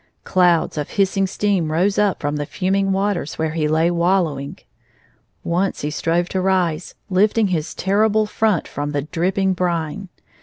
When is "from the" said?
2.21-2.47, 8.67-9.03